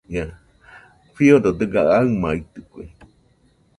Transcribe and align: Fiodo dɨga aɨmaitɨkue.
Fiodo 1.13 1.49
dɨga 1.59 1.81
aɨmaitɨkue. 1.97 2.83